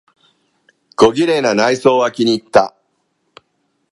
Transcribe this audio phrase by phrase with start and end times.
[0.95, 2.75] 小綺麗な内装は気にいった。